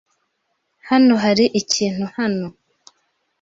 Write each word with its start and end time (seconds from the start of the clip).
Hano 0.89 1.13
hari 1.23 1.45
ikintu 1.61 2.05
hano. 2.17 2.47